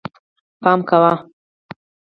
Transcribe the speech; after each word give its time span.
پام 0.61 0.79
کوه 0.89 1.13